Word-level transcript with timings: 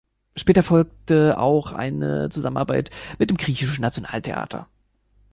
Später 0.35 0.63
folgte 0.63 1.37
auch 1.37 1.73
eine 1.73 2.29
Zusammenarbeit 2.29 2.89
mit 3.19 3.29
dem 3.29 3.37
Griechischen 3.37 3.83
Nationaltheater. 3.83 4.67